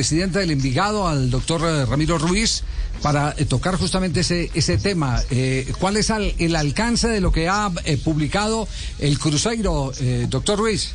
[0.00, 2.64] presidente del Envigado, al doctor eh, Ramiro Ruiz,
[3.00, 5.22] para eh, tocar justamente ese, ese tema.
[5.30, 7.70] Eh, ¿Cuál es el alcance de lo que ha
[8.04, 9.92] publicado el Cruzeiro,
[10.28, 10.92] doctor Ruiz?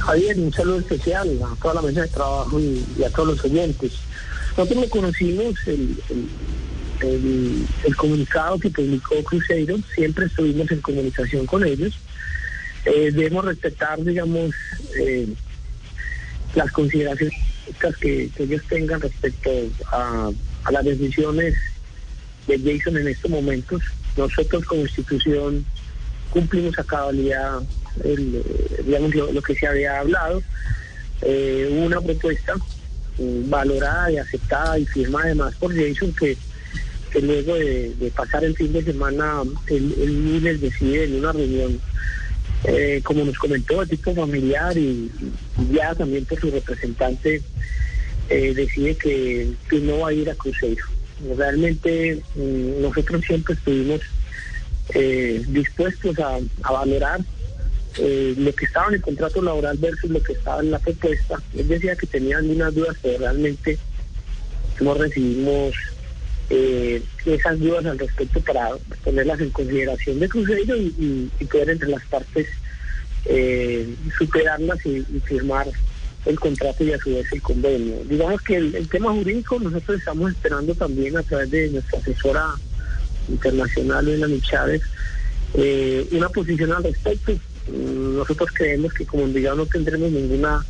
[0.00, 3.92] Javier, un saludo especial a toda la mesa de trabajo y, a todos los oyentes.
[4.58, 5.96] Nosotros lo conocimos, el,
[7.00, 11.94] el, el- comunicado que publicó Cruzeiro, siempre estuvimos en comunicación con ellos.
[12.84, 14.50] Debemos respetar, digamos,
[16.54, 17.34] las consideraciones
[18.00, 19.50] que, ellos tengan respecto
[19.92, 20.30] a,
[20.70, 21.54] las decisiones
[22.46, 23.82] de Jason en estos momentos.
[24.16, 25.64] Nosotros como institución
[26.30, 27.60] cumplimos a cabalidad
[28.04, 30.42] el, eh, digamos, lo, que se había hablado.
[31.22, 32.54] Eh, una propuesta
[33.18, 36.36] mm, valorada y aceptada y firmada además por Jason que,
[37.10, 41.32] que luego de, de pasar el fin de semana el, el lunes decide en una
[41.32, 41.80] reunión
[42.64, 45.10] eh, como nos comentó, de tipo familiar y,
[45.72, 47.42] ya también por su representante,
[48.30, 50.84] eh, decide que, no va a ir a Cruzeiro.
[51.36, 54.00] Realmente mm, nosotros siempre estuvimos
[54.94, 57.20] eh, dispuestos a, a valorar
[57.96, 61.42] eh, lo que estaba en el contrato laboral versus lo que estaba en la propuesta.
[61.56, 63.78] Él decía que tenía algunas dudas, pero realmente
[64.80, 65.74] no recibimos
[66.50, 68.70] eh, esas dudas al respecto para
[69.04, 72.46] ponerlas en consideración de Cruzeiro y, y- y poder entre las partes
[73.26, 75.66] eh, superarlas y, firmar
[76.24, 77.96] el contrato y a su vez el convenio.
[78.08, 82.54] Digamos que el, tema jurídico nosotros estamos esperando también a través de nuestra asesora
[83.28, 84.82] internacional, Melanie Chávez,
[85.54, 87.32] eh, una posición al respecto.
[87.66, 90.64] Mm, Nosotros creemos que como Envigado no tendremos ninguna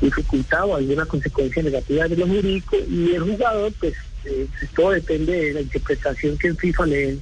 [0.00, 5.32] dificultad o alguna consecuencia negativa de lo jurídico y el jugador, pues eh, todo depende
[5.32, 7.18] de la interpretación que el FIFA le dé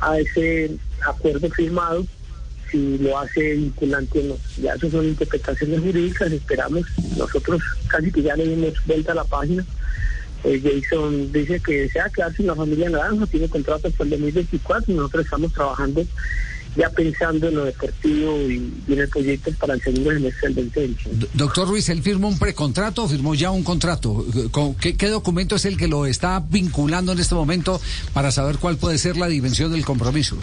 [0.00, 0.70] a ese
[1.06, 2.06] acuerdo firmado,
[2.70, 4.36] si lo hace vinculante o no.
[4.58, 9.24] Ya eso son interpretaciones jurídicas, esperamos, nosotros casi que ya le dimos vuelta a la
[9.24, 9.64] página.
[10.44, 14.92] Eh, Jason dice que desea quedarse en la familia Naranja, tiene contrato hasta el 2024
[14.92, 16.06] y nosotros estamos trabajando
[16.78, 20.54] ya pensando en lo deportivo y, y en el proyecto para el segundo semestre del
[20.70, 21.10] 2020.
[21.12, 24.24] D- Doctor Ruiz, ¿él firmó un precontrato o firmó ya un contrato?
[24.52, 27.80] ¿Con ¿Qué, qué documento es el que lo está vinculando en este momento
[28.14, 30.36] para saber cuál puede ser la dimensión del compromiso?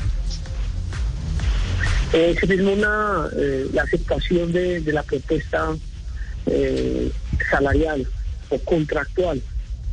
[2.14, 5.70] Eh, se firmó una, eh, la aceptación de, de la propuesta
[6.48, 7.12] eh,
[7.50, 8.06] salarial
[8.50, 9.42] o contractual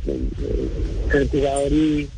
[0.07, 0.19] eh,
[1.11, 2.09] del jugador y,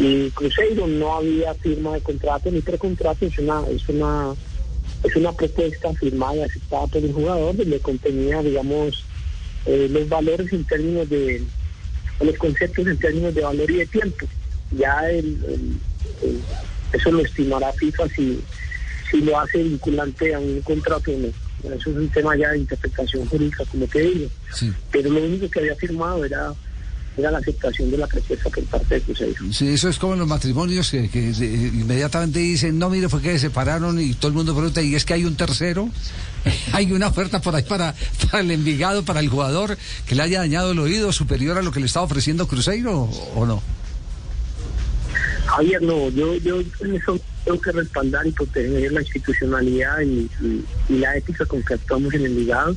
[0.00, 0.86] y Cruzeiro.
[0.86, 4.34] No había firma de contrato ni precontrato, es una, es una,
[5.04, 9.04] es una propuesta firmada y aceptada por el jugador donde contenía, digamos,
[9.66, 11.42] eh, los valores en términos de,
[12.20, 14.26] los conceptos en términos de valor y de tiempo.
[14.76, 16.40] Ya el, el- el-
[16.92, 18.40] eso lo estimará FIFA si,
[19.10, 21.28] si lo hace vinculante a un contrato o no.
[21.74, 24.28] Eso es un tema ya de interpretación jurídica, como te digo.
[24.54, 24.72] Sí.
[24.90, 26.52] Pero lo único que había firmado era,
[27.16, 29.52] era la aceptación de la propuesta por parte de Cruzeiro.
[29.52, 33.32] Sí, eso es como en los matrimonios que, que, inmediatamente dicen, no, mire, fue que
[33.32, 35.88] se separaron y todo el mundo pregunta, ¿y es que hay un tercero?
[36.72, 37.94] ¿Hay una oferta por ahí para,
[38.30, 39.76] para el Envigado, para el jugador,
[40.06, 43.02] que le haya dañado el oído superior a lo que le está ofreciendo Cruzeiro
[43.34, 43.62] o, no?
[45.46, 50.64] Javier, no, yo, yo en eso tengo que respaldar y proteger la institucionalidad y, y-
[50.88, 52.76] y la ética con que actuamos en el ligado.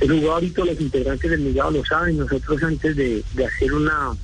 [0.00, 2.18] El jugador y todos los integrantes del ligado lo saben.
[2.18, 4.16] Nosotros antes de, de hacer una,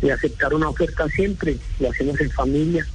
[0.00, 2.86] de aceptar una oferta siempre lo hacemos en familia.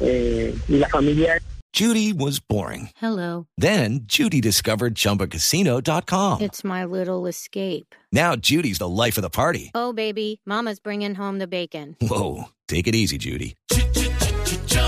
[0.00, 1.40] Eh, y la familia
[1.76, 2.88] Judy was boring.
[2.96, 3.48] Hello.
[3.58, 6.40] Then Judy discovered ChumbaCasino.com.
[6.40, 7.94] It's my little escape.
[8.10, 9.72] Now Judy's the life of the party.
[9.74, 11.94] Oh, baby, Mama's bringing home the bacon.
[12.00, 13.56] Whoa, take it easy, Judy.